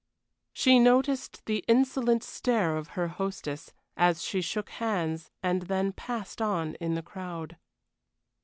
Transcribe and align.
She 0.51 0.79
noticed 0.79 1.45
the 1.45 1.63
insolent 1.67 2.23
stare 2.23 2.75
of 2.75 2.87
her 2.97 3.07
hostess 3.09 3.71
as 3.95 4.23
she 4.23 4.41
shook 4.41 4.69
hands 4.71 5.29
and 5.43 5.61
then 5.67 5.93
passed 5.93 6.41
on 6.41 6.73
in 6.81 6.95
the 6.95 7.03
crowd. 7.03 7.55